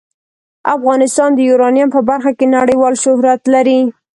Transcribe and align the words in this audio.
افغانستان 0.75 1.29
د 1.35 1.39
یورانیم 1.49 1.89
په 1.95 2.01
برخه 2.09 2.31
کې 2.37 2.53
نړیوال 2.57 2.93
شهرت 3.03 3.41
لري. 3.53 3.79